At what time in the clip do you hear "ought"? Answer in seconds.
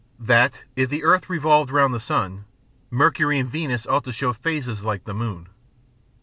3.85-4.03